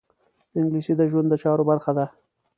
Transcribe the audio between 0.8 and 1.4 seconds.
د ژوند د